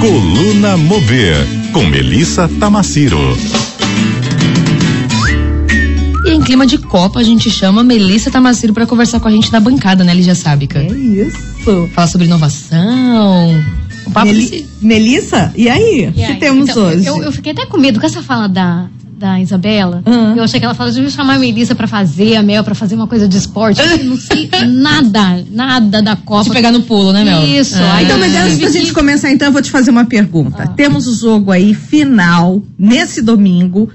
Coluna 0.00 0.76
Mover, 0.76 1.36
com 1.72 1.84
Melissa 1.84 2.48
Tamaciro. 2.58 3.18
E 6.24 6.30
em 6.30 6.40
clima 6.40 6.66
de 6.66 6.78
Copa, 6.78 7.20
a 7.20 7.22
gente 7.22 7.50
chama 7.50 7.82
Melissa 7.84 8.30
Tamaciro 8.30 8.72
para 8.72 8.86
conversar 8.86 9.20
com 9.20 9.28
a 9.28 9.30
gente 9.30 9.52
na 9.52 9.60
bancada, 9.60 10.02
né, 10.02 10.14
Lígia 10.14 10.34
Sábica? 10.34 10.78
É 10.80 10.86
isso. 10.86 11.88
Falar 11.94 12.06
sobre 12.06 12.26
inovação. 12.26 13.62
O 14.06 14.10
papo 14.10 14.26
Meli 14.28 14.48
desse- 14.50 14.66
Melissa, 14.80 15.52
e 15.56 15.68
aí? 15.68 16.08
O 16.08 16.12
que 16.12 16.22
aí? 16.24 16.36
temos 16.38 16.68
Então, 16.70 16.82
hoje? 16.86 17.06
Eu, 17.06 17.22
eu 17.22 17.32
fiquei 17.32 17.52
até 17.52 17.66
com 17.66 17.76
medo 17.78 18.00
com 18.00 18.06
essa 18.06 18.22
fala 18.22 18.48
da, 18.48 18.88
da 19.20 19.38
Isabela. 19.38 20.02
Ah. 20.06 20.32
Eu 20.34 20.42
achei 20.42 20.58
que 20.58 20.64
ela 20.64 20.74
falou 20.74 20.90
de 20.90 21.10
chamar 21.10 21.34
a 21.34 21.38
Melissa 21.38 21.74
pra 21.74 21.86
fazer, 21.86 22.36
a 22.36 22.42
Mel 22.42 22.64
pra 22.64 22.74
fazer 22.74 22.94
uma 22.94 23.06
coisa 23.06 23.28
de 23.28 23.36
esporte. 23.36 23.78
Eu 23.78 24.04
não 24.04 24.16
sei 24.16 24.48
nada, 24.66 25.44
nada 25.50 26.00
da 26.00 26.16
Copa. 26.16 26.44
Te 26.44 26.50
pegar 26.50 26.72
no 26.72 26.80
pulo, 26.82 27.12
né, 27.12 27.22
Mel? 27.22 27.46
Isso. 27.46 27.76
Ah. 27.78 27.96
aí 27.96 28.06
Então, 28.06 28.18
mas 28.18 28.34
antes 28.34 28.58
da 28.58 28.70
gente 28.70 28.92
começar, 28.94 29.30
então, 29.30 29.48
eu 29.48 29.52
vou 29.52 29.60
te 29.60 29.70
fazer 29.70 29.90
uma 29.90 30.06
pergunta. 30.06 30.62
Ah. 30.62 30.68
Temos 30.68 31.06
o 31.06 31.14
jogo 31.14 31.52
aí, 31.52 31.74
final, 31.74 32.62
nesse 32.78 33.20
domingo, 33.20 33.90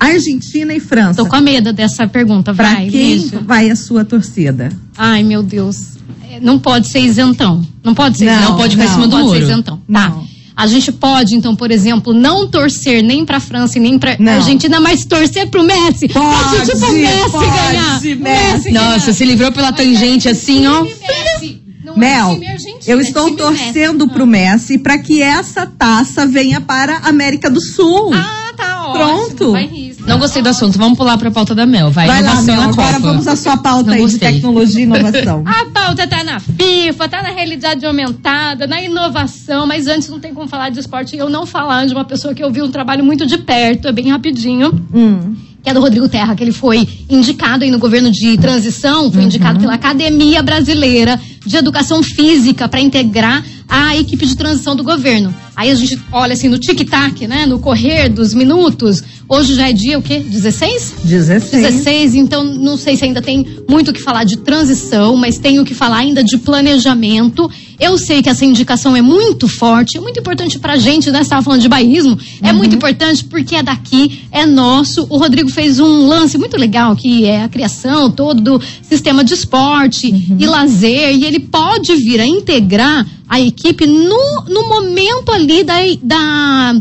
Argentina 0.00 0.74
e 0.74 0.80
França. 0.80 1.22
Tô 1.22 1.26
com 1.26 1.36
a 1.36 1.40
medo 1.40 1.72
dessa 1.72 2.08
pergunta, 2.08 2.52
Pra 2.52 2.72
vai. 2.74 2.88
quem 2.90 3.14
Lígia. 3.14 3.38
vai 3.40 3.70
a 3.70 3.76
sua 3.76 4.04
torcida? 4.04 4.70
Ai, 4.96 5.22
meu 5.22 5.42
Deus. 5.42 5.96
É, 6.30 6.40
Não 6.40 6.58
pode 6.58 6.88
ser 6.88 6.98
isentão. 7.00 7.62
Não 7.84 7.94
pode 7.94 8.18
ser 8.18 8.24
Não, 8.24 8.32
isentão. 8.32 8.50
não 8.50 8.56
pode 8.58 8.76
ficar 8.76 8.84
em 8.84 8.88
cima 8.88 9.00
Não 9.02 9.08
do 9.08 9.16
pode 9.16 9.24
muro. 9.28 9.38
ser 9.38 9.44
isentão. 9.44 9.76
Tá. 9.76 10.08
Não. 10.08 10.27
A 10.58 10.66
gente 10.66 10.90
pode, 10.90 11.36
então, 11.36 11.54
por 11.54 11.70
exemplo, 11.70 12.12
não 12.12 12.48
torcer 12.48 13.00
nem 13.00 13.24
pra 13.24 13.38
França 13.38 13.78
e 13.78 13.80
nem 13.80 13.96
pra 13.96 14.16
Não. 14.18 14.32
Argentina, 14.32 14.80
mas 14.80 15.04
torcer 15.04 15.48
pro 15.48 15.62
Messi. 15.62 16.08
Pode, 16.08 16.56
Pra 16.56 16.66
tipo 16.66 16.84
o 16.86 16.92
Messi 16.92 17.30
pode, 17.30 17.46
ganhar. 17.46 17.92
Messi. 17.94 18.14
Messi 18.16 18.70
Nossa, 18.72 18.98
ganhar. 18.98 19.12
se 19.14 19.24
livrou 19.24 19.52
pela 19.52 19.70
tangente 19.72 20.28
assim, 20.28 20.66
ó. 20.66 20.82
Messi. 20.82 21.62
Não 21.84 21.94
é 21.94 21.98
Mel, 21.98 22.30
argentino, 22.32 22.78
eu 22.88 22.98
é 22.98 23.02
estou 23.02 23.26
time 23.26 23.36
torcendo 23.38 24.04
Messi. 24.04 24.14
pro 24.14 24.26
Messi 24.26 24.78
para 24.78 24.98
que 24.98 25.22
essa 25.22 25.64
taça 25.64 26.26
venha 26.26 26.60
para 26.60 26.96
a 26.98 27.08
América 27.08 27.48
do 27.48 27.60
Sul. 27.64 28.12
Ah, 28.12 28.52
tá 28.56 28.82
ótimo. 28.88 28.94
Pronto. 28.98 29.52
Vai 29.52 29.66
nisso. 29.68 29.87
Não 30.08 30.18
gostei 30.18 30.42
do 30.42 30.48
assunto. 30.48 30.78
Vamos 30.78 30.96
pular 30.96 31.18
pra 31.18 31.30
pauta 31.30 31.54
da 31.54 31.66
Mel. 31.66 31.90
Vai, 31.90 32.06
Vai 32.06 32.22
lá, 32.22 32.40
Mel, 32.42 32.60
agora 32.62 32.94
Copa. 32.94 32.98
vamos 33.00 33.26
à 33.28 33.36
sua 33.36 33.56
pauta 33.56 33.90
Não 33.90 33.92
aí 33.94 34.06
de 34.06 34.12
gostei. 34.12 34.32
tecnologia 34.32 34.80
e 34.80 34.82
inovação. 34.84 35.44
A 35.46 35.66
pauta 35.66 36.06
tá 36.06 36.24
na 36.24 36.40
FIFA, 36.40 37.08
tá 37.08 37.22
na 37.22 37.30
realidade 37.30 37.84
aumentada, 37.84 38.66
na 38.66 38.80
inovação, 38.82 39.66
mas 39.66 39.86
antes 39.86 40.08
não 40.08 40.18
tem 40.18 40.32
como 40.34 40.48
falar 40.48 40.70
de 40.70 40.80
esporte 40.80 41.14
e 41.14 41.18
eu 41.18 41.28
não 41.28 41.44
falar 41.46 41.86
de 41.86 41.92
uma 41.92 42.04
pessoa 42.04 42.34
que 42.34 42.42
eu 42.42 42.50
vi 42.50 42.62
um 42.62 42.70
trabalho 42.70 43.04
muito 43.04 43.26
de 43.26 43.38
perto, 43.38 43.88
é 43.88 43.92
bem 43.92 44.08
rapidinho. 44.10 44.72
Hum. 44.94 45.34
que 45.62 45.68
é 45.68 45.74
do 45.74 45.80
Rodrigo 45.80 46.08
Terra, 46.08 46.34
que 46.34 46.42
ele 46.42 46.52
foi 46.52 46.88
indicado 47.10 47.64
aí 47.64 47.70
no 47.70 47.78
governo 47.78 48.10
de 48.10 48.38
transição, 48.38 49.10
foi 49.12 49.24
indicado 49.24 49.58
pela 49.60 49.74
Academia 49.74 50.42
Brasileira 50.42 51.20
de 51.44 51.56
Educação 51.56 52.02
Física 52.02 52.68
para 52.68 52.80
integrar 52.80 53.44
a 53.68 53.94
equipe 53.96 54.24
de 54.24 54.36
transição 54.36 54.74
do 54.74 54.82
governo. 54.82 55.34
Aí 55.58 55.72
a 55.72 55.74
gente 55.74 55.98
olha 56.12 56.34
assim 56.34 56.46
no 56.46 56.56
tic-tac, 56.56 57.26
né, 57.26 57.44
no 57.44 57.58
correr 57.58 58.08
dos 58.08 58.32
minutos. 58.32 59.02
Hoje 59.28 59.56
já 59.56 59.68
é 59.68 59.72
dia 59.72 59.98
o 59.98 60.02
quê? 60.02 60.20
16? 60.20 60.94
16. 61.02 61.50
16, 61.50 62.14
então 62.14 62.44
não 62.44 62.76
sei 62.76 62.96
se 62.96 63.04
ainda 63.04 63.20
tem 63.20 63.44
muito 63.68 63.90
o 63.90 63.92
que 63.92 64.00
falar 64.00 64.22
de 64.22 64.36
transição, 64.36 65.16
mas 65.16 65.36
tem 65.36 65.58
o 65.58 65.64
que 65.64 65.74
falar 65.74 65.96
ainda 65.96 66.22
de 66.22 66.38
planejamento. 66.38 67.50
Eu 67.80 67.98
sei 67.98 68.22
que 68.22 68.28
essa 68.28 68.44
indicação 68.44 68.94
é 68.94 69.02
muito 69.02 69.48
forte, 69.48 69.98
é 69.98 70.00
muito 70.00 70.20
importante 70.20 70.60
pra 70.60 70.76
gente, 70.76 71.10
né? 71.10 71.24
Você 71.24 71.30
tava 71.30 71.42
falando 71.42 71.60
de 71.60 71.68
bairrismo. 71.68 72.16
É 72.40 72.52
muito 72.52 72.76
importante 72.76 73.24
porque 73.24 73.56
é 73.56 73.62
daqui, 73.62 74.20
é 74.30 74.46
nosso. 74.46 75.08
O 75.10 75.18
Rodrigo 75.18 75.50
fez 75.50 75.80
um 75.80 76.06
lance 76.06 76.38
muito 76.38 76.56
legal, 76.56 76.94
que 76.94 77.24
é 77.24 77.42
a 77.42 77.48
criação 77.48 78.12
todo 78.12 78.40
do 78.40 78.62
sistema 78.80 79.24
de 79.24 79.34
esporte 79.34 80.06
e 80.38 80.46
lazer, 80.46 81.16
e 81.16 81.24
ele 81.24 81.40
pode 81.40 81.96
vir 81.96 82.20
a 82.20 82.26
integrar 82.26 83.04
a 83.28 83.40
equipe 83.40 83.86
no, 83.86 84.44
no 84.48 84.68
momento 84.68 85.30
ali 85.30 85.62
da, 85.62 85.76
da 86.02 86.80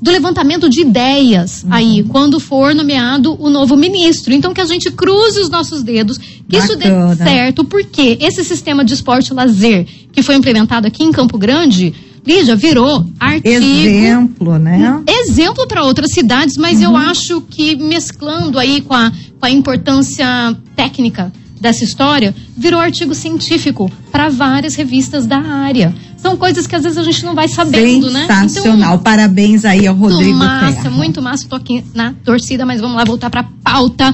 do 0.00 0.10
levantamento 0.10 0.68
de 0.68 0.80
ideias 0.80 1.64
aí, 1.70 2.02
quando 2.08 2.40
for 2.40 2.74
nomeado 2.74 3.36
o 3.40 3.48
novo 3.48 3.76
ministro. 3.76 4.32
Então, 4.32 4.52
que 4.52 4.60
a 4.60 4.64
gente 4.64 4.90
cruze 4.90 5.38
os 5.38 5.48
nossos 5.48 5.84
dedos, 5.84 6.18
que 6.18 6.56
isso 6.56 6.74
dê 6.76 6.90
Bacana. 6.90 7.16
certo, 7.16 7.62
porque 7.62 8.18
esse 8.20 8.42
sistema 8.42 8.84
de 8.84 8.94
esporte 8.94 9.28
e 9.28 9.34
lazer 9.34 9.86
que 10.10 10.20
foi 10.20 10.34
implementado 10.34 10.88
aqui 10.88 11.04
em 11.04 11.12
Campo 11.12 11.38
Grande, 11.38 11.94
Lígia, 12.26 12.56
virou 12.56 13.06
artigo. 13.18 13.48
Exemplo, 13.48 14.58
né? 14.58 15.02
Exemplo 15.08 15.66
para 15.68 15.84
outras 15.84 16.12
cidades, 16.12 16.56
mas 16.56 16.82
eu 16.82 16.96
acho 16.96 17.40
que 17.40 17.76
mesclando 17.76 18.58
aí 18.58 18.80
com 18.80 18.94
a, 18.94 19.12
com 19.38 19.46
a 19.46 19.50
importância 19.50 20.56
técnica 20.76 21.32
dessa 21.62 21.84
história, 21.84 22.34
virou 22.56 22.80
artigo 22.80 23.14
científico 23.14 23.90
para 24.10 24.28
várias 24.28 24.74
revistas 24.74 25.26
da 25.26 25.38
área. 25.38 25.94
São 26.16 26.36
coisas 26.36 26.66
que 26.66 26.74
às 26.74 26.82
vezes 26.82 26.98
a 26.98 27.04
gente 27.04 27.24
não 27.24 27.34
vai 27.36 27.46
sabendo, 27.46 28.10
né? 28.10 28.26
Sensacional. 28.26 28.98
Parabéns 28.98 29.64
aí 29.64 29.86
ao 29.86 29.94
Muito 29.94 30.14
Rodrigo 30.16 30.38
massa, 30.38 30.82
Terra. 30.82 30.90
muito 30.90 31.22
massa. 31.22 31.46
Tô 31.48 31.54
aqui 31.54 31.84
na 31.94 32.14
torcida, 32.24 32.66
mas 32.66 32.80
vamos 32.80 32.96
lá 32.96 33.04
voltar 33.04 33.30
pra 33.30 33.44
pauta. 33.62 34.12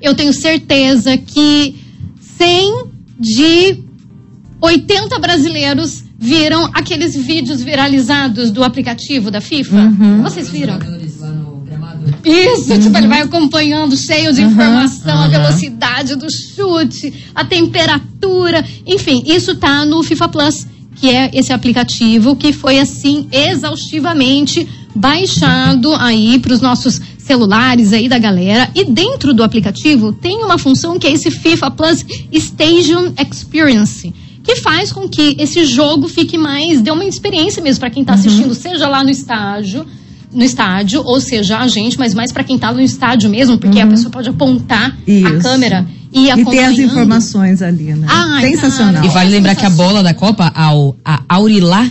Eu 0.00 0.14
tenho 0.14 0.32
certeza 0.32 1.16
que 1.16 1.74
100 2.36 2.84
de 3.18 3.78
80 4.60 5.18
brasileiros 5.18 6.04
viram 6.18 6.66
aqueles 6.74 7.16
vídeos 7.16 7.62
viralizados 7.62 8.50
do 8.50 8.62
aplicativo 8.62 9.30
da 9.30 9.40
FIFA. 9.40 9.76
Uhum. 9.76 10.22
Vocês 10.22 10.50
viram? 10.50 10.78
Isso, 12.24 12.78
tipo, 12.78 12.96
ele 12.96 13.06
vai 13.06 13.22
acompanhando, 13.22 13.96
cheio 13.96 14.32
de 14.32 14.42
informação, 14.42 15.22
a 15.22 15.28
velocidade 15.28 16.14
do 16.14 16.30
chute, 16.30 17.12
a 17.34 17.44
temperatura, 17.44 18.64
enfim, 18.86 19.22
isso 19.26 19.56
tá 19.56 19.84
no 19.84 20.02
FIFA 20.02 20.28
Plus, 20.28 20.66
que 20.96 21.10
é 21.10 21.30
esse 21.32 21.52
aplicativo 21.52 22.36
que 22.36 22.52
foi 22.52 22.78
assim 22.78 23.26
exaustivamente 23.32 24.68
baixado 24.94 25.94
aí 25.94 26.38
para 26.38 26.52
os 26.52 26.60
nossos 26.60 27.00
celulares 27.18 27.92
aí 27.92 28.08
da 28.08 28.18
galera. 28.18 28.68
E 28.74 28.84
dentro 28.84 29.32
do 29.32 29.42
aplicativo 29.42 30.12
tem 30.12 30.42
uma 30.42 30.58
função 30.58 30.98
que 30.98 31.06
é 31.06 31.12
esse 31.12 31.30
FIFA 31.30 31.70
Plus 31.70 32.04
Station 32.34 33.12
Experience. 33.18 34.12
Que 34.42 34.56
faz 34.56 34.90
com 34.90 35.08
que 35.08 35.36
esse 35.38 35.64
jogo 35.64 36.08
fique 36.08 36.36
mais, 36.36 36.80
dê 36.80 36.90
uma 36.90 37.04
experiência 37.04 37.62
mesmo 37.62 37.80
para 37.80 37.90
quem 37.90 38.04
tá 38.04 38.14
assistindo, 38.14 38.54
seja 38.54 38.88
lá 38.88 39.04
no 39.04 39.10
estágio, 39.10 39.86
no 40.32 40.44
estádio, 40.44 41.02
ou 41.04 41.20
seja, 41.20 41.58
a 41.58 41.66
gente, 41.68 41.98
mas 41.98 42.14
mais 42.14 42.30
para 42.32 42.44
quem 42.44 42.58
tá 42.58 42.72
no 42.72 42.80
estádio 42.80 43.28
mesmo, 43.28 43.58
porque 43.58 43.80
a 43.80 43.86
pessoa 43.86 44.10
pode 44.10 44.28
apontar 44.28 44.90
a 45.06 45.10
Isso. 45.10 45.40
câmera 45.40 45.86
e 46.12 46.28
E 46.30 46.44
tem 46.44 46.64
as 46.64 46.78
informações 46.78 47.62
ali, 47.62 47.92
né? 47.94 48.06
Ai, 48.08 48.50
Sensacional. 48.50 48.94
cara. 48.94 49.06
E 49.06 49.08
vale 49.08 49.30
lembrar 49.30 49.54
que 49.54 49.64
a 49.66 49.70
bola 49.70 50.02
da 50.02 50.14
Copa, 50.14 50.52
a, 50.54 50.70
a 51.04 51.20
Aurilá, 51.28 51.88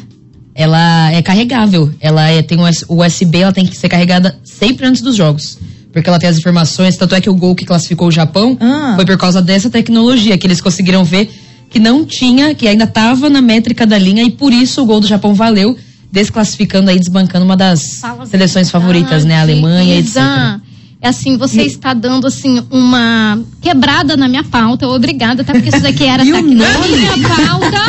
ela 0.55 1.11
é 1.11 1.21
carregável. 1.21 1.91
Ela 1.99 2.27
é, 2.29 2.41
tem 2.41 2.57
o 2.87 3.03
USB, 3.03 3.37
ela 3.39 3.51
tem 3.53 3.65
que 3.65 3.75
ser 3.77 3.87
carregada 3.89 4.37
sempre 4.43 4.85
antes 4.85 5.01
dos 5.01 5.15
jogos. 5.15 5.57
Porque 5.91 6.07
ela 6.07 6.19
tem 6.19 6.29
as 6.29 6.37
informações, 6.37 6.95
tanto 6.97 7.15
é 7.15 7.21
que 7.21 7.29
o 7.29 7.33
gol 7.33 7.55
que 7.55 7.65
classificou 7.65 8.07
o 8.09 8.11
Japão 8.11 8.57
Ah. 8.59 8.93
foi 8.95 9.05
por 9.05 9.17
causa 9.17 9.41
dessa 9.41 9.69
tecnologia, 9.69 10.37
que 10.37 10.45
eles 10.45 10.61
conseguiram 10.61 11.03
ver 11.03 11.29
que 11.69 11.79
não 11.79 12.03
tinha, 12.05 12.53
que 12.55 12.67
ainda 12.67 12.83
estava 12.85 13.29
na 13.29 13.41
métrica 13.41 13.85
da 13.85 13.97
linha, 13.97 14.23
e 14.23 14.31
por 14.31 14.51
isso 14.51 14.81
o 14.81 14.85
gol 14.85 14.99
do 14.99 15.07
Japão 15.07 15.33
valeu, 15.33 15.77
desclassificando 16.11 16.89
aí, 16.89 16.99
desbancando 16.99 17.45
uma 17.45 17.55
das 17.57 18.01
seleções 18.29 18.69
favoritas, 18.71 19.25
né? 19.25 19.35
A 19.41 19.45
verdade, 19.45 19.65
Alemanha, 19.65 19.99
Isa. 19.99 20.19
etc. 20.21 20.69
É 21.01 21.07
assim, 21.07 21.37
você 21.37 21.61
está 21.61 21.93
dando 21.93 22.27
assim 22.27 22.61
uma 22.69 23.39
quebrada 23.61 24.17
na 24.17 24.27
minha 24.27 24.43
pauta. 24.43 24.85
Obrigada, 24.87 25.45
tá? 25.45 25.53
Porque 25.53 25.69
isso 25.69 25.79
daqui 25.81 26.03
era 26.03 26.23
E 26.25 26.31
tá 26.31 26.39
aqui 26.39 26.55
na 26.55 26.73
nome? 26.73 26.87
minha 26.97 27.29
pauta. 27.29 27.79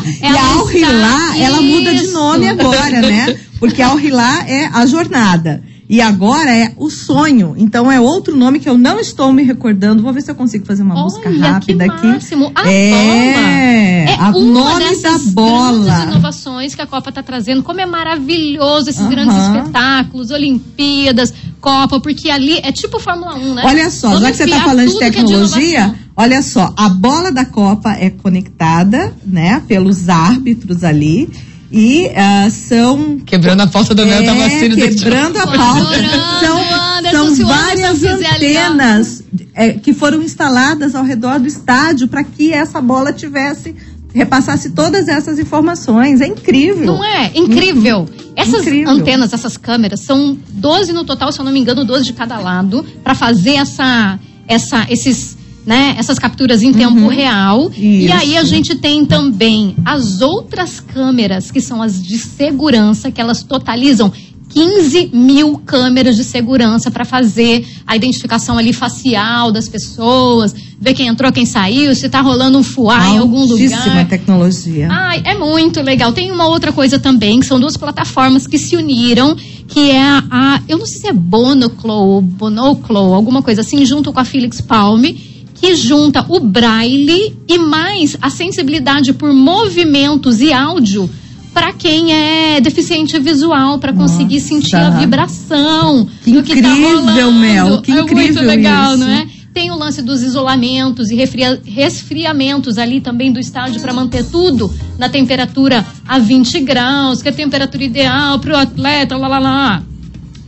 E 0.22 0.26
a 0.26 0.46
Al-Hilá, 0.54 1.26
está- 1.32 1.38
ela 1.38 1.60
muda 1.60 1.94
de 1.94 2.06
nome 2.08 2.48
agora, 2.48 3.00
né? 3.02 3.36
Porque 3.58 3.82
a 3.82 3.88
Al-Hilá 3.88 4.44
é 4.46 4.66
a 4.66 4.86
jornada. 4.86 5.62
E 5.92 6.00
agora 6.00 6.54
é 6.56 6.72
o 6.76 6.88
sonho. 6.88 7.54
Então 7.56 7.90
é 7.90 8.00
outro 8.00 8.36
nome 8.36 8.60
que 8.60 8.68
eu 8.68 8.78
não 8.78 9.00
estou 9.00 9.32
me 9.32 9.42
recordando. 9.42 10.04
Vou 10.04 10.12
ver 10.12 10.20
se 10.22 10.30
eu 10.30 10.36
consigo 10.36 10.64
fazer 10.64 10.84
uma 10.84 10.94
busca 11.02 11.28
Olha, 11.28 11.50
rápida 11.54 11.84
que 11.84 11.90
aqui. 11.90 12.06
máximo. 12.06 12.52
A 12.54 12.70
é, 12.70 12.90
bola. 12.92 13.48
É 13.50 14.14
a- 14.20 14.28
uma 14.30 14.60
nome 14.60 14.84
dessas 14.84 15.02
da 15.02 15.08
grandes 15.10 15.32
bola. 15.32 16.04
inovações 16.04 16.74
que 16.76 16.80
a 16.80 16.86
Copa 16.86 17.08
está 17.08 17.24
trazendo. 17.24 17.64
Como 17.64 17.80
é 17.80 17.86
maravilhoso 17.86 18.88
esses 18.88 19.00
Aham. 19.00 19.10
grandes 19.10 19.36
espetáculos, 19.36 20.30
Olimpíadas, 20.30 21.34
Copa, 21.60 21.98
porque 21.98 22.30
ali 22.30 22.58
é 22.62 22.70
tipo 22.70 23.00
Fórmula 23.00 23.34
1, 23.34 23.54
né? 23.54 23.62
Olha 23.64 23.90
só, 23.90 24.08
Vamos 24.10 24.22
já 24.22 24.30
que 24.30 24.36
você 24.36 24.44
está 24.44 24.60
falando 24.60 24.88
de 24.90 24.96
que 24.96 25.04
é 25.04 25.10
tecnologia, 25.10 25.78
inovação. 25.80 25.96
olha 26.16 26.42
só, 26.42 26.72
a 26.76 26.88
bola 26.88 27.32
da 27.32 27.44
Copa 27.44 27.92
é 27.94 28.10
conectada, 28.10 29.12
né, 29.26 29.60
pelos 29.66 30.08
árbitros 30.08 30.84
ali. 30.84 31.28
E 31.72 32.08
ah, 32.16 32.48
são 32.50 33.18
Quebrando 33.24 33.60
a 33.60 33.66
pauta 33.66 33.94
do 33.94 34.04
Mel, 34.04 34.24
tava 34.24 34.42
É, 34.42 34.50
sendo 34.50 34.76
quebrando 34.76 35.36
a 35.38 35.46
pauta. 35.46 35.94
São, 36.40 37.36
são 37.36 37.46
várias 37.46 38.02
antenas 38.02 39.22
é, 39.54 39.72
que 39.74 39.92
foram 39.92 40.20
instaladas 40.20 40.94
ao 40.94 41.04
redor 41.04 41.38
do 41.38 41.46
estádio 41.46 42.08
para 42.08 42.24
que 42.24 42.52
essa 42.52 42.80
bola 42.80 43.12
tivesse 43.12 43.74
repassasse 44.12 44.70
todas 44.70 45.08
essas 45.08 45.38
informações. 45.38 46.20
É 46.20 46.26
incrível. 46.26 46.86
Não 46.86 47.04
é? 47.04 47.30
Incrível. 47.34 48.08
Essas 48.34 48.62
Incrível. 48.62 48.90
antenas, 48.90 49.32
essas 49.32 49.56
câmeras, 49.56 50.00
são 50.00 50.36
12 50.48 50.92
no 50.92 51.04
total, 51.04 51.30
se 51.30 51.38
eu 51.38 51.44
não 51.44 51.52
me 51.52 51.60
engano, 51.60 51.84
12 51.84 52.04
de 52.04 52.12
cada 52.12 52.38
lado, 52.38 52.84
para 53.04 53.14
fazer 53.14 53.54
essa, 53.54 54.18
essa, 54.48 54.86
esses 54.88 55.36
né? 55.66 55.94
Essas 55.98 56.18
capturas 56.18 56.62
em 56.62 56.72
tempo 56.72 57.06
real. 57.08 57.70
E 57.76 58.06
Isso. 58.06 58.14
aí 58.14 58.36
a 58.36 58.44
gente 58.44 58.74
tem 58.76 59.04
também 59.04 59.74
as 59.84 60.20
outras 60.20 60.80
câmeras, 60.80 61.50
que 61.50 61.60
são 61.60 61.82
as 61.82 62.02
de 62.02 62.16
segurança, 62.18 63.10
que 63.10 63.20
elas 63.20 63.42
totalizam 63.42 64.12
15 64.52 65.10
mil 65.12 65.58
câmeras 65.58 66.16
de 66.16 66.24
segurança 66.24 66.90
para 66.90 67.04
fazer 67.04 67.64
a 67.86 67.94
identificação 67.94 68.58
ali 68.58 68.72
facial 68.72 69.52
das 69.52 69.68
pessoas, 69.68 70.52
ver 70.80 70.92
quem 70.94 71.06
entrou, 71.06 71.30
quem 71.30 71.46
saiu, 71.46 71.94
se 71.94 72.08
tá 72.08 72.20
rolando 72.20 72.58
um 72.58 72.62
fuá 72.64 73.10
em 73.10 73.18
algum 73.18 73.44
lugar. 73.44 74.08
tecnologia. 74.08 74.88
Ai, 74.90 75.22
é 75.24 75.38
muito 75.38 75.80
legal. 75.80 76.12
Tem 76.12 76.32
uma 76.32 76.48
outra 76.48 76.72
coisa 76.72 76.98
também, 76.98 77.38
que 77.38 77.46
são 77.46 77.60
duas 77.60 77.76
plataformas 77.76 78.48
que 78.48 78.58
se 78.58 78.74
uniram, 78.74 79.36
que 79.68 79.90
é 79.92 80.02
a, 80.02 80.24
a- 80.28 80.60
eu 80.68 80.78
não 80.78 80.86
sei 80.86 81.00
se 81.02 81.06
é 81.06 81.12
Bonoclo 81.12 81.92
ou 81.92 82.20
Bonoclo, 82.20 83.14
alguma 83.14 83.42
coisa 83.42 83.60
assim, 83.60 83.84
junto 83.86 84.12
com 84.12 84.18
a 84.18 84.24
Felix 84.24 84.60
Palme, 84.60 85.39
que 85.60 85.74
junta 85.74 86.24
o 86.28 86.40
braille 86.40 87.36
e 87.46 87.58
mais 87.58 88.16
a 88.20 88.30
sensibilidade 88.30 89.12
por 89.12 89.32
movimentos 89.32 90.40
e 90.40 90.52
áudio 90.52 91.08
para 91.52 91.72
quem 91.72 92.12
é 92.12 92.60
deficiente 92.60 93.18
visual, 93.18 93.78
para 93.78 93.92
conseguir 93.92 94.36
Nossa. 94.36 94.48
sentir 94.48 94.76
a 94.76 94.90
vibração 94.90 96.08
Que 96.24 96.32
do 96.32 96.42
que 96.42 96.60
tá 96.62 96.68
incrível, 96.68 97.00
rolando. 97.00 97.32
Mel, 97.32 97.82
que 97.82 97.90
é 97.90 97.94
muito 97.96 98.12
incrível 98.12 98.42
legal, 98.42 98.94
isso. 98.94 99.04
não 99.04 99.08
é? 99.10 99.26
Tem 99.52 99.70
o 99.72 99.76
lance 99.76 100.00
dos 100.00 100.22
isolamentos 100.22 101.10
e 101.10 101.16
resfriamentos 101.64 102.78
ali 102.78 103.00
também 103.00 103.32
do 103.32 103.40
estádio 103.40 103.80
para 103.80 103.92
manter 103.92 104.24
tudo 104.24 104.72
na 104.96 105.08
temperatura 105.08 105.84
a 106.06 106.20
20 106.20 106.60
graus, 106.60 107.20
que 107.20 107.28
é 107.28 107.32
a 107.32 107.34
temperatura 107.34 107.82
ideal 107.82 108.38
para 108.38 108.52
o 108.52 108.56
atleta, 108.56 109.16
lá, 109.16 109.26
lá, 109.26 109.38
lá. 109.40 109.82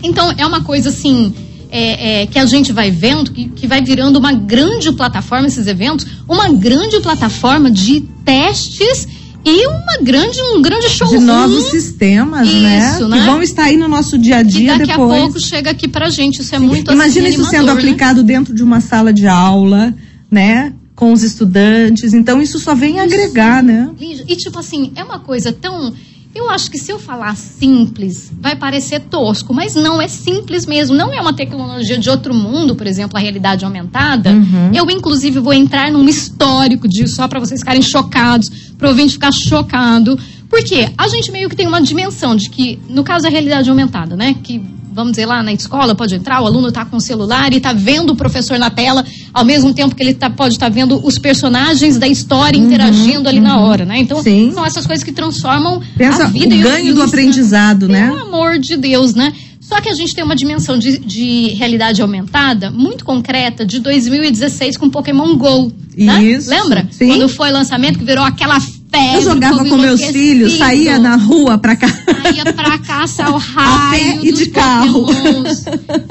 Então, 0.05 0.32
é 0.38 0.47
uma 0.47 0.62
coisa 0.62 0.88
assim. 0.91 1.35
É, 1.74 2.22
é, 2.22 2.26
que 2.26 2.38
a 2.38 2.44
gente 2.44 2.70
vai 2.70 2.90
vendo, 2.90 3.30
que, 3.30 3.48
que 3.48 3.66
vai 3.66 3.80
virando 3.82 4.19
uma 4.19 4.32
grande 4.32 4.92
plataforma, 4.92 5.46
esses 5.46 5.66
eventos, 5.66 6.06
uma 6.28 6.50
grande 6.52 7.00
plataforma 7.00 7.70
de 7.70 8.02
testes 8.24 9.08
e 9.44 9.66
uma 9.66 9.96
grande, 10.02 10.38
um 10.54 10.60
grande 10.60 10.86
De 10.86 10.92
showroom 10.92 11.20
novos 11.22 11.64
sistemas, 11.70 12.46
né? 12.46 12.90
Isso, 12.94 13.04
Que 13.08 13.19
né? 13.19 13.24
vão 13.24 13.42
estar 13.42 13.64
aí 13.64 13.76
no 13.76 13.88
nosso 13.88 14.19
dia 14.19 14.38
a 14.38 14.44
que 14.44 14.50
dia 14.50 14.78
daqui 14.78 14.86
depois. 14.86 15.19
a 15.19 15.22
pouco 15.22 15.40
chega 15.40 15.70
aqui 15.70 15.88
pra 15.88 16.10
gente. 16.10 16.42
Isso 16.42 16.54
é 16.54 16.58
muito 16.58 16.92
Imagina 16.92 17.26
assim, 17.28 17.40
isso 17.40 17.50
sendo 17.50 17.66
né? 17.66 17.72
aplicado 17.72 18.22
dentro 18.22 18.54
de 18.54 18.62
uma 18.62 18.80
sala 18.80 19.12
de 19.12 19.26
aula, 19.26 19.94
né? 20.30 20.72
Com 20.94 21.12
os 21.12 21.22
estudantes. 21.22 22.12
Então 22.14 22.40
isso 22.40 22.58
só 22.60 22.75
vem 22.75 23.00
agregar, 23.00 23.62
né? 23.62 23.90
E 23.98 24.36
tipo 24.36 24.58
assim, 24.58 24.92
é 24.94 25.02
uma 25.02 25.18
coisa 25.18 25.50
tão. 25.52 25.92
Eu 26.34 26.49
acho 26.49 26.70
que 26.70 26.79
se 26.79 26.90
eu 26.90 26.99
falar 26.99 27.37
simples, 27.37 28.32
vai 28.40 28.56
parecer 28.56 29.00
tosco, 29.00 29.52
mas 29.52 29.75
não 29.75 30.00
é 30.00 30.08
simples 30.08 30.64
mesmo. 30.64 30.96
Não 30.96 31.12
é 31.12 31.20
uma 31.20 31.34
tecnologia 31.34 31.99
de 31.99 32.08
outro 32.08 32.34
mundo, 32.34 32.75
por 32.75 32.87
exemplo, 32.87 33.19
a 33.19 33.20
realidade 33.20 33.67
aumentada. 33.67 34.31
Uhum. 34.31 34.70
Eu, 34.73 34.90
inclusive, 34.90 35.38
vou 35.40 35.52
entrar 35.52 35.93
num 35.93 36.08
histórico 36.08 36.88
disso, 36.88 37.17
só 37.17 37.29
para 37.29 37.38
vocês 37.38 37.61
ficarem 37.61 37.82
chocados, 37.82 38.49
para 38.79 38.87
o 38.87 38.90
ouvinte 38.90 39.12
ficar 39.12 39.31
chocado. 39.31 40.19
Porque 40.52 40.87
a 40.99 41.08
gente 41.08 41.32
meio 41.32 41.49
que 41.49 41.56
tem 41.56 41.66
uma 41.66 41.81
dimensão 41.81 42.37
de 42.37 42.50
que, 42.50 42.78
no 42.87 43.02
caso 43.02 43.22
da 43.25 43.31
realidade 43.31 43.70
aumentada, 43.70 44.14
né? 44.14 44.37
Que, 44.43 44.60
vamos 44.93 45.12
dizer, 45.12 45.25
lá 45.25 45.43
na 45.43 45.50
escola 45.50 45.94
pode 45.94 46.14
entrar, 46.14 46.43
o 46.43 46.46
aluno 46.46 46.69
está 46.69 46.84
com 46.84 46.99
o 46.99 47.00
celular 47.00 47.54
e 47.54 47.56
está 47.56 47.72
vendo 47.72 48.10
o 48.10 48.14
professor 48.16 48.58
na 48.58 48.69
tela, 48.69 49.02
ao 49.32 49.46
mesmo 49.46 49.72
tempo 49.72 49.94
que 49.94 50.02
ele 50.02 50.12
tá, 50.12 50.28
pode 50.28 50.52
estar 50.56 50.69
vendo 50.70 51.00
os 51.06 51.19
personagens 51.19 51.96
da 51.96 52.06
história 52.06 52.58
interagindo 52.58 53.31
ali 53.31 53.40
na 53.40 53.60
hora, 53.60 53.87
né? 53.87 53.96
Então, 53.99 54.19
Uhum, 54.19 54.22
Sim. 54.22 54.52
são 54.52 54.66
essas 54.66 54.87
coisas 54.87 55.02
que 55.02 55.10
transformam 55.10 55.81
Pensa 55.96 56.25
a 56.25 56.26
vida 56.26 56.54
o 56.54 56.58
e 56.58 56.62
ganho 56.62 56.84
do 56.84 56.90
ensino. 57.00 57.02
aprendizado, 57.04 57.88
né? 57.88 58.08
Pelo 58.10 58.20
amor 58.20 58.58
de 58.58 58.76
Deus, 58.76 59.14
né? 59.14 59.32
Só 59.58 59.81
que 59.81 59.88
a 59.88 59.94
gente 59.94 60.14
tem 60.14 60.22
uma 60.22 60.37
dimensão 60.37 60.76
de, 60.78 60.99
de 60.99 61.49
realidade 61.54 62.02
aumentada 62.02 62.70
muito 62.70 63.06
concreta 63.06 63.64
de 63.64 63.78
2016 63.81 64.76
com 64.76 64.90
Pokémon 64.90 65.34
GO. 65.34 65.72
Né? 65.96 66.22
Isso, 66.25 66.50
Lembra? 66.50 66.87
sim. 66.90 67.06
Quando 67.08 67.26
foi 67.26 67.49
o 67.49 67.52
lançamento 67.54 67.99
que 67.99 68.04
virou 68.04 68.22
aquela 68.22 68.58
febre. 68.92 69.16
Eu 69.16 69.22
jogava 69.22 69.64
com 69.64 69.76
meus 69.78 70.04
filhos, 70.04 70.58
saía 70.58 70.98
na 70.98 71.16
rua 71.16 71.56
pra 71.58 71.74
cá. 71.74 71.88
Saía 71.88 72.52
pra 72.52 72.78
caçar 72.78 73.32
o 73.32 73.38
raio 73.42 74.20
pé 74.20 74.26
e 74.26 74.30
dos 74.30 74.38
de 74.38 74.46
carro. 74.50 75.06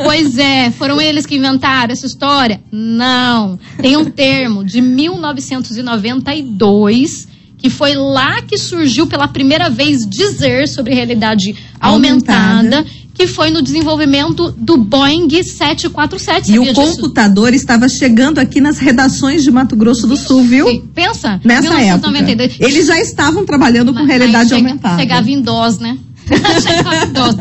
Pois 0.03 0.37
é, 0.37 0.69
foram 0.71 0.99
eles 0.99 1.25
que 1.25 1.35
inventaram 1.35 1.93
essa 1.93 2.05
história? 2.05 2.59
Não. 2.71 3.57
Tem 3.81 3.95
um 3.95 4.03
termo 4.05 4.61
de 4.63 4.81
1992 4.81 7.27
que 7.61 7.69
foi 7.69 7.93
lá 7.93 8.41
que 8.41 8.57
surgiu 8.57 9.05
pela 9.05 9.27
primeira 9.27 9.69
vez 9.69 10.07
dizer 10.07 10.67
sobre 10.67 10.95
realidade 10.95 11.55
aumentada, 11.79 12.77
Aumentada. 12.77 12.85
Que 13.13 13.27
foi 13.27 13.49
no 13.49 13.61
desenvolvimento 13.61 14.51
do 14.57 14.77
Boeing 14.77 15.27
747. 15.43 16.51
E 16.51 16.59
o 16.59 16.63
disso? 16.63 16.73
computador 16.75 17.53
estava 17.53 17.87
chegando 17.89 18.39
aqui 18.39 18.61
nas 18.61 18.79
redações 18.79 19.43
de 19.43 19.51
Mato 19.51 19.75
Grosso 19.75 20.07
do 20.07 20.15
Sul, 20.17 20.43
viu? 20.43 20.67
Sim, 20.67 20.83
Pensa? 20.93 21.39
Nessa 21.43 21.69
1992. 21.73 22.51
época. 22.53 22.65
Eles 22.65 22.87
já 22.87 22.99
estavam 22.99 23.45
trabalhando 23.45 23.93
com 23.93 23.99
Mas 23.99 24.07
realidade 24.07 24.53
aí 24.53 24.59
chega- 24.59 24.69
aumentada. 24.69 24.99
Chegava 24.99 25.29
em 25.29 25.41
DOS, 25.41 25.79
né? 25.79 25.97
chegava 26.61 27.05
em 27.05 27.11
DOS, 27.11 27.35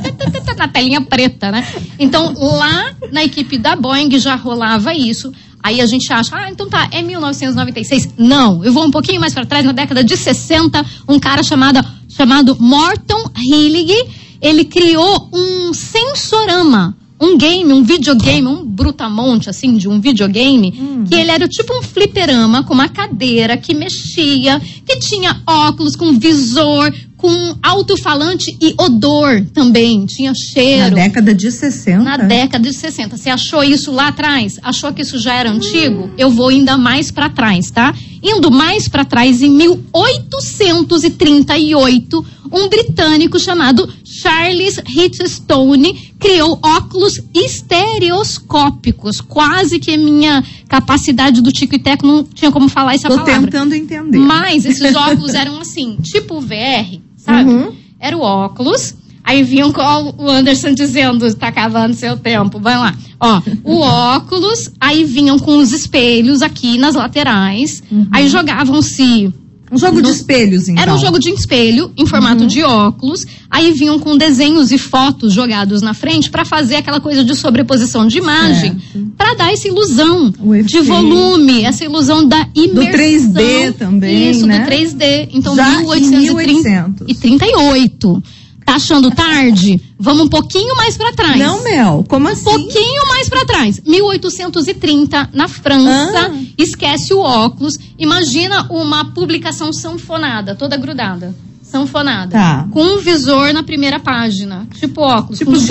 na 0.56 0.68
telinha 0.68 1.00
preta, 1.00 1.50
né? 1.50 1.66
Então, 1.98 2.34
lá 2.34 2.92
na 3.12 3.24
equipe 3.24 3.56
da 3.56 3.76
Boeing 3.76 4.18
já 4.18 4.34
rolava 4.34 4.94
isso. 4.94 5.32
Aí 5.62 5.80
a 5.80 5.86
gente 5.86 6.10
acha, 6.12 6.34
ah, 6.34 6.50
então 6.50 6.68
tá, 6.68 6.88
é 6.90 7.02
1996. 7.02 8.08
Não, 8.16 8.64
eu 8.64 8.72
vou 8.72 8.84
um 8.86 8.90
pouquinho 8.90 9.20
mais 9.20 9.34
para 9.34 9.44
trás, 9.44 9.64
na 9.64 9.72
década 9.72 10.02
de 10.02 10.16
60, 10.16 10.84
um 11.06 11.18
cara 11.18 11.42
chamado, 11.42 11.84
chamado 12.08 12.56
Morton 12.58 13.30
Hillig, 13.38 13.92
ele 14.40 14.64
criou 14.64 15.28
um 15.32 15.72
sensorama, 15.74 16.96
um 17.20 17.36
game, 17.36 17.70
um 17.72 17.82
videogame, 17.82 18.46
um 18.48 18.64
brutamonte, 18.64 19.50
assim, 19.50 19.76
de 19.76 19.86
um 19.88 20.00
videogame, 20.00 20.72
que 21.06 21.14
ele 21.14 21.30
era 21.30 21.46
tipo 21.46 21.76
um 21.78 21.82
fliperama 21.82 22.64
com 22.64 22.72
uma 22.72 22.88
cadeira 22.88 23.58
que 23.58 23.74
mexia, 23.74 24.58
que 24.86 24.96
tinha 24.98 25.42
óculos 25.46 25.94
com 25.94 26.18
visor, 26.18 26.90
com 27.18 27.54
alto-falante 27.62 28.56
e 28.58 28.74
odor 28.78 29.44
também, 29.52 30.06
tinha 30.06 30.30
Na 30.30 30.34
cheiro. 30.34 30.94
década 30.94 31.34
de 31.34 31.52
60. 31.52 32.02
Na 32.02 32.16
década 32.16 32.66
de 32.66 32.74
60. 32.74 33.18
Você 33.18 33.28
achou 33.28 33.62
isso 33.62 33.92
lá 33.92 34.08
atrás? 34.08 34.58
Achou 34.62 34.90
que 34.90 35.02
isso 35.02 35.18
já 35.18 35.34
era 35.34 35.50
antigo? 35.50 36.08
Eu 36.16 36.30
vou 36.30 36.48
ainda 36.48 36.78
mais 36.78 37.10
para 37.10 37.28
trás, 37.28 37.70
tá? 37.70 37.94
Indo 38.22 38.50
mais 38.50 38.88
para 38.88 39.04
trás, 39.04 39.42
em 39.42 39.50
1838, 39.50 42.24
um 42.52 42.68
britânico 42.68 43.38
chamado 43.38 43.88
Charles 44.04 44.78
Hitchstone 44.88 46.12
criou 46.18 46.58
óculos 46.62 47.20
estereoscópicos. 47.34 49.20
Quase 49.20 49.78
que 49.78 49.92
a 49.92 49.98
minha 49.98 50.44
capacidade 50.68 51.40
do 51.40 51.52
Tico 51.52 51.74
e 51.74 51.78
Teco 51.78 52.06
não 52.06 52.24
tinha 52.24 52.50
como 52.50 52.68
falar 52.68 52.94
essa 52.94 53.08
Tô 53.08 53.16
palavra. 53.16 53.42
tentando 53.42 53.74
entender. 53.74 54.18
Mas 54.18 54.64
esses 54.64 54.94
óculos 54.96 55.34
eram 55.34 55.60
assim, 55.60 55.96
tipo 56.02 56.40
VR, 56.40 56.98
sabe? 57.16 57.50
Uhum. 57.50 57.72
Era 57.98 58.16
o 58.16 58.20
óculos. 58.20 58.94
Aí 59.22 59.42
vinham 59.42 59.70
com 59.70 60.14
o 60.18 60.28
Anderson 60.28 60.72
dizendo, 60.72 61.32
tá 61.34 61.48
acabando 61.48 61.94
seu 61.94 62.16
tempo, 62.16 62.58
vai 62.58 62.76
lá. 62.76 62.94
Ó, 63.20 63.40
o 63.62 63.80
óculos, 63.80 64.72
aí 64.80 65.04
vinham 65.04 65.38
com 65.38 65.58
os 65.58 65.72
espelhos 65.72 66.40
aqui 66.40 66.78
nas 66.78 66.94
laterais. 66.94 67.82
Aí 68.10 68.28
jogavam-se 68.28 69.32
Um 69.72 69.78
jogo 69.78 69.96
de 70.02 70.08
No- 70.08 70.10
espelhos, 70.14 70.68
então. 70.68 70.82
era 70.82 70.92
um 70.94 70.98
jogo 70.98 71.18
de 71.18 71.30
espelho 71.30 71.92
em 71.96 72.04
formato 72.04 72.44
de 72.46 72.62
óculos. 72.64 73.24
Aí 73.48 73.72
vinham 73.72 73.98
com 74.00 74.16
desenhos 74.16 74.72
e 74.72 74.78
fotos 74.78 75.32
jogados 75.32 75.80
na 75.80 75.94
frente 75.94 76.28
para 76.28 76.44
fazer 76.44 76.76
aquela 76.76 77.00
coisa 77.00 77.24
de 77.24 77.34
sobreposição 77.36 78.06
de 78.08 78.18
imagem, 78.18 78.76
para 79.16 79.34
dar 79.34 79.52
essa 79.52 79.68
ilusão 79.68 80.32
de 80.64 80.80
volume, 80.80 81.64
essa 81.64 81.84
ilusão 81.84 82.26
da 82.26 82.48
imersão. 82.54 82.92
3D 82.92 83.72
também, 83.78 84.30
Isso, 84.30 84.46
né? 84.46 84.58
do 84.60 84.66
3D. 84.66 85.28
Então, 85.32 85.54
Já 85.54 85.72
em 85.74 85.84
1830 85.84 87.04
e 87.06 87.14
38. 87.14 88.22
Tá 88.70 88.76
achando 88.76 89.10
tarde? 89.10 89.80
Vamos 89.98 90.26
um 90.26 90.28
pouquinho 90.28 90.76
mais 90.76 90.96
para 90.96 91.12
trás. 91.12 91.36
Não, 91.36 91.64
Mel, 91.64 92.04
como 92.08 92.28
Um 92.28 92.30
assim? 92.30 92.44
pouquinho 92.44 93.08
mais 93.08 93.28
pra 93.28 93.44
trás. 93.44 93.80
1830, 93.84 95.28
na 95.32 95.48
França. 95.48 96.30
Ah. 96.32 96.38
Esquece 96.56 97.12
o 97.12 97.18
óculos. 97.18 97.76
Imagina 97.98 98.68
uma 98.70 99.06
publicação 99.06 99.72
sanfonada, 99.72 100.54
toda 100.54 100.76
grudada. 100.76 101.34
Sanfonada. 101.64 102.30
Tá. 102.30 102.68
Com 102.70 102.82
um 102.82 102.98
visor 102.98 103.52
na 103.52 103.62
primeira 103.64 103.98
página. 103.98 104.68
Tipo 104.78 105.02
óculos. 105.02 105.38
Tipo 105.38 105.50
com 105.50 105.56
os 105.56 105.64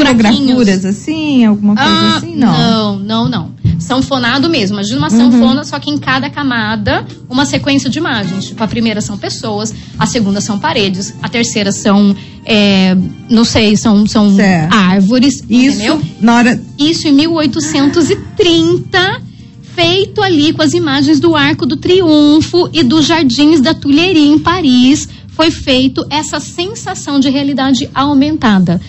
assim, 0.85 1.45
alguma 1.45 1.75
coisa 1.75 1.89
Ah, 1.89 2.17
assim? 2.17 2.35
Não. 2.35 2.57
não, 2.57 2.99
não, 2.99 3.29
não. 3.29 3.59
Sanfonado 3.79 4.49
mesmo. 4.49 4.75
Imagina 4.75 4.97
uma 4.97 5.09
Uhum. 5.09 5.31
sanfona, 5.31 5.63
só 5.63 5.79
que 5.79 5.89
em 5.89 5.97
cada 5.97 6.29
camada, 6.29 7.05
uma 7.29 7.45
sequência 7.45 7.89
de 7.89 7.97
imagens. 7.97 8.45
Tipo, 8.45 8.63
a 8.63 8.67
primeira 8.67 9.01
são 9.01 9.17
pessoas, 9.17 9.73
a 9.97 10.05
segunda 10.05 10.39
são 10.41 10.59
paredes, 10.59 11.13
a 11.23 11.27
terceira 11.29 11.71
são, 11.71 12.15
é, 12.51 12.97
não 13.29 13.45
sei, 13.45 13.77
são, 13.77 14.07
são 14.07 14.35
Certo. 14.35 14.73
árvores, 14.73 15.35
Isso, 15.47 15.77
entendeu? 15.77 16.01
na 16.19 16.35
hora. 16.37 16.59
Isso 16.79 17.07
em 17.07 17.11
1830, 17.11 19.21
feito 19.75 20.19
ali 20.21 20.51
com 20.51 20.63
as 20.63 20.73
imagens 20.73 21.19
do 21.19 21.35
Arco 21.35 21.65
do 21.67 21.77
Triunfo 21.77 22.67
e 22.73 22.81
dos 22.83 23.05
Jardins 23.05 23.61
da 23.61 23.73
Tuileries 23.75 24.31
em 24.31 24.39
Paris, 24.39 25.07
foi 25.29 25.51
feito 25.51 26.03
essa 26.09 26.39
sensação 26.39 27.19
de 27.19 27.29
realidade 27.29 27.87
aumentada. 27.93 28.81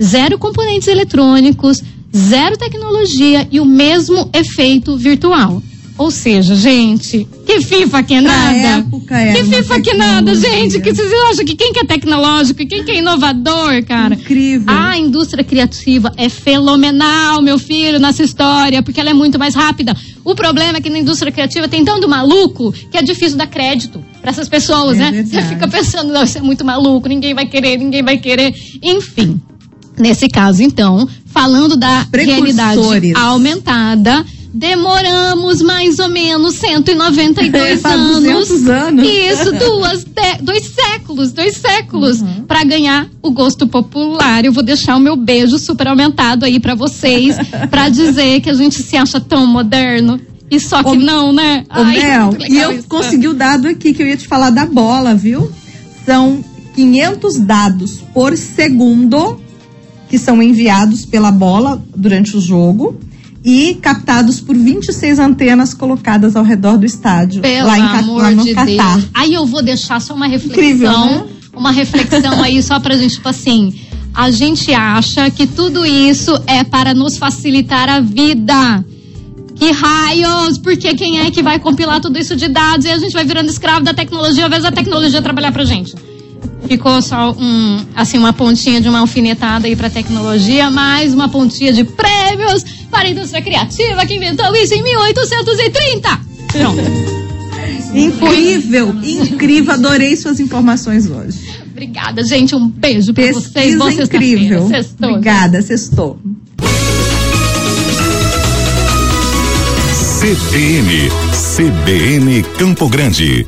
Zero 0.00 0.38
componentes 0.38 0.86
eletrônicos, 0.86 1.82
zero 2.14 2.56
tecnologia 2.58 3.48
e 3.50 3.58
o 3.60 3.64
mesmo 3.64 4.28
efeito 4.34 4.94
virtual. 4.96 5.62
Ou 5.96 6.10
seja, 6.10 6.54
gente, 6.54 7.26
que 7.46 7.62
FIFA 7.62 8.02
que 8.02 8.20
nada. 8.20 8.86
É 9.10 9.34
que 9.34 9.44
FIFA 9.44 9.80
que 9.80 9.94
nada, 9.94 10.34
gente. 10.34 10.80
Que 10.80 10.94
vocês 10.94 11.12
acham 11.30 11.44
que 11.44 11.54
quem 11.54 11.72
que 11.72 11.80
é 11.80 11.84
tecnológico 11.84 12.62
e 12.62 12.66
quem 12.66 12.84
que 12.84 12.90
é 12.90 12.98
inovador, 12.98 13.84
cara? 13.84 14.14
Incrível. 14.14 14.66
A 14.68 14.98
indústria 14.98 15.44
criativa 15.44 16.12
é 16.16 16.28
fenomenal, 16.28 17.40
meu 17.42 17.58
filho, 17.58 17.98
nessa 17.98 18.22
história, 18.22 18.82
porque 18.82 19.00
ela 19.00 19.10
é 19.10 19.14
muito 19.14 19.38
mais 19.38 19.54
rápida. 19.54 19.96
O 20.24 20.34
problema 20.34 20.78
é 20.78 20.80
que 20.80 20.90
na 20.90 20.98
indústria 20.98 21.30
criativa 21.30 21.68
tem 21.68 21.84
tanto 21.84 22.08
maluco 22.08 22.72
que 22.90 22.98
é 22.98 23.02
difícil 23.02 23.36
dar 23.38 23.46
crédito 23.46 24.02
para 24.20 24.30
essas 24.30 24.48
pessoas, 24.48 24.96
é 24.96 25.00
né? 25.00 25.10
Verdade. 25.12 25.30
Você 25.30 25.54
fica 25.54 25.68
pensando, 25.68 26.12
não, 26.12 26.24
isso 26.24 26.38
é 26.38 26.40
muito 26.40 26.64
maluco, 26.64 27.08
ninguém 27.08 27.34
vai 27.34 27.46
querer, 27.46 27.76
ninguém 27.78 28.02
vai 28.02 28.18
querer. 28.18 28.54
Enfim. 28.82 29.40
Nesse 29.98 30.28
caso, 30.28 30.62
então, 30.62 31.08
falando 31.26 31.76
da 31.76 32.06
realidade 32.12 33.14
aumentada, 33.14 34.24
Demoramos 34.52 35.60
mais 35.62 35.98
ou 35.98 36.08
menos 36.08 36.54
192 36.54 37.84
é, 37.84 37.88
anos. 37.88 38.68
anos. 38.68 39.06
Isso, 39.06 39.52
duas, 39.52 40.04
de, 40.04 40.42
dois 40.42 40.64
séculos, 40.64 41.32
dois 41.32 41.56
séculos 41.56 42.20
uhum. 42.20 42.44
para 42.46 42.64
ganhar 42.64 43.08
o 43.22 43.30
gosto 43.30 43.66
popular. 43.66 44.44
Eu 44.44 44.52
vou 44.52 44.62
deixar 44.62 44.96
o 44.96 45.00
meu 45.00 45.16
beijo 45.16 45.58
super 45.58 45.88
aumentado 45.88 46.44
aí 46.44 46.58
para 46.58 46.74
vocês, 46.74 47.36
para 47.70 47.88
dizer 47.88 48.40
que 48.40 48.50
a 48.50 48.54
gente 48.54 48.82
se 48.82 48.96
acha 48.96 49.20
tão 49.20 49.46
moderno. 49.46 50.20
E 50.50 50.60
só 50.60 50.82
que 50.82 50.96
não, 50.96 51.32
né? 51.32 51.64
Ô, 51.68 51.80
Ai, 51.80 51.98
Mel, 51.98 52.36
e 52.48 52.58
eu 52.58 52.72
isso. 52.72 52.88
consegui 52.88 53.26
o 53.26 53.34
dado 53.34 53.66
aqui 53.66 53.92
que 53.92 54.02
eu 54.02 54.06
ia 54.06 54.16
te 54.16 54.28
falar 54.28 54.50
da 54.50 54.64
bola, 54.64 55.14
viu? 55.14 55.50
São 56.04 56.44
500 56.74 57.40
dados 57.40 58.00
por 58.14 58.36
segundo 58.36 59.40
que 60.08 60.18
são 60.18 60.40
enviados 60.40 61.04
pela 61.04 61.32
bola 61.32 61.82
durante 61.96 62.36
o 62.36 62.40
jogo 62.40 62.96
e 63.46 63.74
captados 63.76 64.40
por 64.40 64.56
26 64.56 65.20
antenas 65.20 65.72
colocadas 65.72 66.34
ao 66.34 66.42
redor 66.42 66.76
do 66.76 66.84
estádio. 66.84 67.40
Pelo 67.42 67.68
lá, 67.68 67.78
em, 67.78 67.82
amor 67.82 68.22
lá 68.22 68.30
no 68.32 68.42
de 68.42 68.52
Catar. 68.52 68.96
Deus. 68.96 69.08
Aí 69.14 69.32
eu 69.34 69.46
vou 69.46 69.62
deixar 69.62 70.00
só 70.00 70.14
uma 70.14 70.26
reflexão, 70.26 70.64
Incrível, 70.64 70.90
né? 70.90 71.24
uma 71.54 71.70
reflexão 71.70 72.42
aí 72.42 72.60
só 72.60 72.80
pra 72.80 72.96
gente, 72.96 73.14
tipo 73.14 73.28
assim, 73.28 73.72
a 74.12 74.32
gente 74.32 74.74
acha 74.74 75.30
que 75.30 75.46
tudo 75.46 75.86
isso 75.86 76.32
é 76.44 76.64
para 76.64 76.92
nos 76.92 77.16
facilitar 77.16 77.88
a 77.88 78.00
vida. 78.00 78.84
Que 79.54 79.70
raios! 79.70 80.58
Porque 80.58 80.92
quem 80.94 81.20
é 81.20 81.30
que 81.30 81.40
vai 81.40 81.60
compilar 81.60 82.00
tudo 82.00 82.18
isso 82.18 82.34
de 82.34 82.48
dados 82.48 82.84
e 82.84 82.90
a 82.90 82.98
gente 82.98 83.12
vai 83.12 83.24
virando 83.24 83.48
escravo 83.48 83.84
da 83.84 83.94
tecnologia, 83.94 84.42
ao 84.42 84.48
invés 84.48 84.64
da 84.64 84.72
tecnologia 84.72 85.22
trabalhar 85.22 85.52
pra 85.52 85.64
gente? 85.64 85.94
ficou 86.66 87.00
só 87.00 87.32
um, 87.32 87.84
assim, 87.94 88.18
uma 88.18 88.32
pontinha 88.32 88.80
de 88.80 88.88
uma 88.88 88.98
alfinetada 88.98 89.66
aí 89.66 89.76
para 89.76 89.88
tecnologia, 89.88 90.70
mais 90.70 91.14
uma 91.14 91.28
pontinha 91.28 91.72
de 91.72 91.84
para 92.90 93.08
a 93.08 93.10
indústria 93.10 93.42
criativa 93.42 94.06
que 94.06 94.14
inventou 94.14 94.54
isso 94.56 94.74
em 94.74 94.82
1830. 94.82 96.20
Pronto. 96.52 97.16
Incrível, 97.94 98.94
incrível. 99.02 99.72
Adorei 99.72 100.16
suas 100.16 100.38
informações 100.38 101.08
hoje. 101.08 101.38
Obrigada, 101.70 102.22
gente. 102.24 102.54
Um 102.54 102.68
beijo 102.68 103.12
para 103.14 103.32
vocês. 103.32 103.76
Boa 103.76 103.90
incrível. 103.92 104.68
Sextou, 104.68 105.10
Obrigada, 105.10 105.62
sextou. 105.62 106.18
CBN, 110.20 111.10
CBN 111.56 112.42
Campo 112.58 112.88
Grande. 112.88 113.44